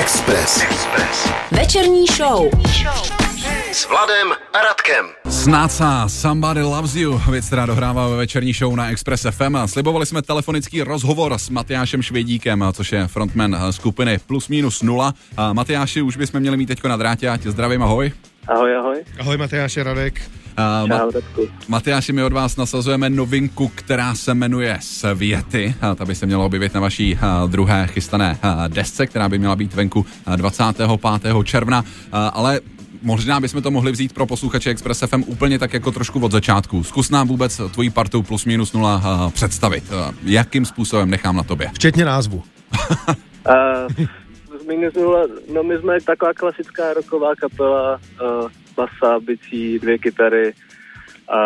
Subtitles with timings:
[0.00, 0.62] Express.
[0.62, 1.32] Express.
[1.52, 2.50] Večerní show.
[3.72, 5.06] S Vladem a Radkem.
[5.28, 9.56] Snáca Somebody Loves You, věc, která dohrává ve večerní show na Express FM.
[9.66, 15.14] Slibovali jsme telefonický rozhovor s Matyášem Švědíkem, což je frontman skupiny Plus Minus Nula.
[15.36, 18.12] A Matyáši, už bychom měli mít teďko na drátě, ať zdravím, ahoj.
[18.48, 19.04] Ahoj, ahoj.
[19.20, 20.22] Ahoj Matyáš Radek.
[20.58, 21.40] Uh, Ma- Čau, Radku.
[21.68, 25.74] Matyáši, my od vás nasazujeme novinku, která se jmenuje Světy.
[25.80, 29.38] A ta by se měla objevit na vaší a, druhé chystané a, desce, která by
[29.38, 30.90] měla být venku a, 25.
[31.44, 31.84] června.
[32.12, 32.60] A, ale
[33.02, 36.84] možná bychom to mohli vzít pro posluchače Express FM úplně tak jako trošku od začátku.
[36.84, 39.92] Zkus nám vůbec tvoji partu plus minus nula a, představit.
[39.92, 41.70] A, jakým způsobem nechám na tobě?
[41.74, 42.42] Včetně názvu.
[43.98, 44.06] Uh,
[44.66, 50.54] minus nula, no my jsme taková klasická roková kapela, uh, basa, bicí, dvě kytary,
[51.28, 51.38] a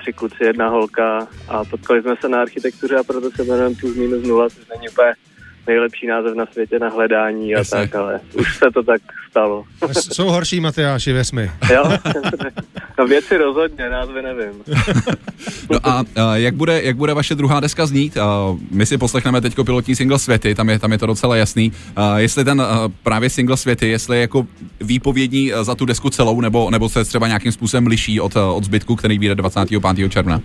[0.00, 3.96] tři kluci, jedna holka a potkali jsme se na architektuře a proto se jmenujeme plus
[3.96, 5.12] minus nula, což není úplně
[5.66, 7.78] nejlepší název na světě na hledání a Jasně.
[7.78, 9.00] tak, ale už se to tak
[9.30, 9.64] stalo.
[10.12, 11.50] Jsou horší Matyáši, vesmy.
[11.74, 11.84] jo?
[12.98, 14.62] no věci rozhodně, názvy nevím.
[15.70, 18.16] No a, a jak, bude, jak bude vaše druhá deska znít?
[18.16, 21.72] A my si poslechneme teď pilotní single Světy, tam je, tam je to docela jasný.
[21.96, 24.46] A jestli ten a, právě single Světy, jestli je jako
[24.80, 28.52] výpovědní a, za tu desku celou, nebo, nebo se třeba nějakým způsobem liší od, a,
[28.52, 30.08] od zbytku, který vyjde 25.
[30.08, 30.40] června?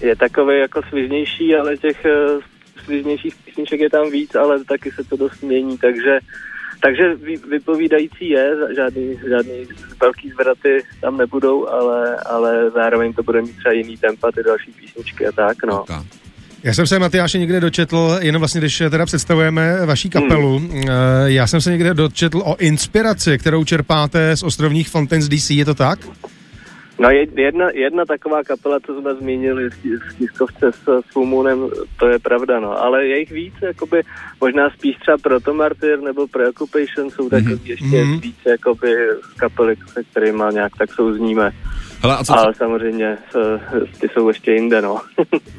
[0.00, 2.40] Je takový jako svižnější, ale těch eh,
[2.84, 6.18] svižnějších písniček je tam víc, ale taky se to dost mění, takže
[6.82, 9.66] takže vy- vypovídající je, žádný, žádný
[10.00, 14.72] velký zvraty tam nebudou, ale, ale zároveň to bude mít třeba jiný tempa, ty další
[14.72, 15.84] písničky a tak, no.
[15.86, 16.04] Tak.
[16.62, 20.84] Já jsem se Matyáši někde dočetl, jenom vlastně, když teda představujeme vaší kapelu, hmm.
[21.24, 25.74] já jsem se někde dočetl o inspiraci, kterou čerpáte z ostrovních Fountains DC, je to
[25.74, 25.98] tak?
[27.00, 32.18] No je- jedna, jedna taková kapela, co jsme zmínili z tiskovce s, Moonem, to je
[32.18, 32.82] pravda, no.
[32.82, 34.02] Ale je jich víc, jakoby,
[34.40, 37.70] možná spíš třeba Proto Martyr nebo Preoccupation jsou takový mm-hmm.
[37.70, 38.20] ještě Mhm.
[38.20, 38.94] víc jakoby
[39.36, 41.50] kapely, se kterými nějak tak souzníme.
[42.02, 45.00] Hele, a co, Ale samozřejmě eh, ty jsou ještě jinde, no.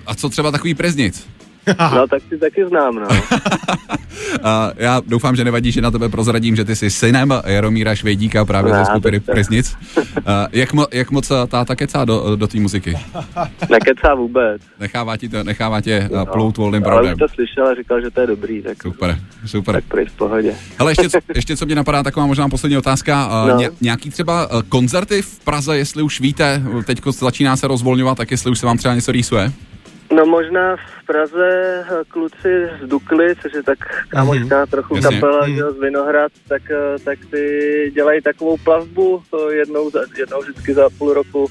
[0.05, 1.27] a co třeba takový preznic?
[1.95, 3.07] no tak ty taky znám, no.
[4.51, 8.45] A já doufám, že nevadí, že na tebe prozradím, že ty jsi synem Jaromíra Švědíka
[8.45, 9.19] právě ze skupiny.
[9.19, 9.75] Preznic.
[10.25, 12.97] A jak, mo, jak moc táta kecá do, do té muziky?
[13.69, 14.61] Nekecá vůbec.
[14.79, 17.13] Nechává, ti to, nechává tě No, plout volným ale proudem.
[17.13, 19.75] už to slyšel a říkal, že to je dobrý, tak, Super, super.
[19.75, 20.53] tak prý v pohodě.
[20.79, 23.29] Hele, ještě, co- ještě co mě napadá, taková možná poslední otázka.
[23.47, 23.53] No.
[23.53, 23.59] No.
[23.59, 28.31] Ně, nějaký třeba eh, koncerty v Praze, jestli už víte, teď začíná se rozvolňovat, tak
[28.31, 29.51] jestli už se vám třeba něco rýsuje?
[30.15, 31.49] No možná v Praze
[31.89, 33.77] eh, kluci z Dukly, což je tak
[34.09, 35.09] kámošká trochu Jasně.
[35.19, 35.57] kapela Mhm.
[35.57, 40.89] jo, z Vinohrad, tak, eh, tak ty dělají takovou plavbu jednou, za, jednou vždycky za
[40.97, 41.47] půl roku.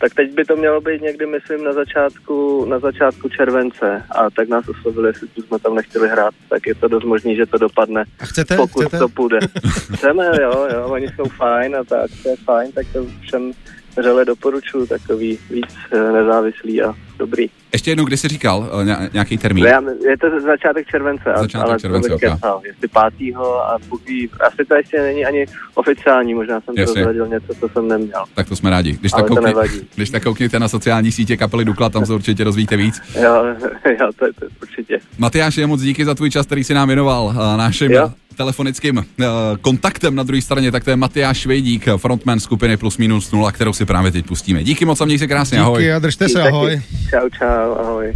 [0.00, 4.04] Tak teď by to mělo být někdy, myslím, na začátku, na začátku července.
[4.10, 7.46] A tak nás oslovili, jestli jsme tam nechtěli hrát, tak je to dost možný, že
[7.46, 8.56] to dopadne, A chcete?
[8.56, 8.98] pokud chcete?
[8.98, 9.38] to půjde.
[9.94, 13.52] Chceme, jo, jo, oni jsou fajn a tak, to je fajn, tak to všem
[13.98, 17.46] vřele doporučuju, takový víc eh, nezávislý a dobrý.
[17.72, 19.64] Ještě jednou, kdy jsi říkal eh, ně- nějaký termín?
[19.64, 23.78] Ne, já- je to začátek července, Začátek ale července, to bych kecal, jestli pátýho a
[23.88, 26.94] buchý, asi to ještě není ani oficiální, možná jsem Jasně.
[26.94, 28.24] prozradil něco, co jsem neměl.
[28.34, 28.92] Tak to jsme rádi.
[29.00, 32.44] Když Ale tak, koukni, když tak koukněte na sociální sítě kapely Dukla, tam se určitě
[32.44, 33.00] dozvíte víc.
[33.22, 33.44] Jo,
[34.00, 34.98] jo, to, to určitě.
[35.18, 38.10] Matyáš, moc díky za tvůj čas, který si nám věnoval eh, našim Jo.
[38.38, 39.24] Telefonickým eh,
[39.60, 43.72] kontaktem na druhé straně, tak to je Matyáš Švejdík, frontman skupiny Plus Minus Nula, kterou
[43.72, 44.64] si právě teď pustíme.
[44.64, 45.82] Díky moc a měj se krásně, ahoj.
[45.82, 46.48] Díky a držte se, Taky.
[46.48, 46.82] ahoj.
[47.10, 48.14] Čau, čau, ahoj.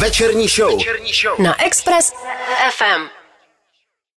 [0.00, 0.78] Večerní show.
[0.78, 1.46] Večerní show.
[1.46, 2.12] Na Express
[2.76, 3.19] FM.